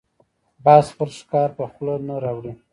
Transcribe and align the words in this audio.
باز 0.65 0.85
خپل 0.93 1.09
ښکار 1.19 1.49
په 1.57 1.65
خوله 1.73 1.95
نه 2.07 2.15
راوړي 2.23 2.53